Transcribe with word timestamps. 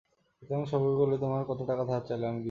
সীতারাম 0.37 0.63
সগর্বে 0.65 0.95
কহিল, 0.99 1.13
তোমার 1.17 1.41
কত 1.47 1.59
টাকা 1.69 1.83
ধার 1.85 2.01
চাই, 2.01 2.17
আমি 2.21 2.23
দিব। 2.23 2.39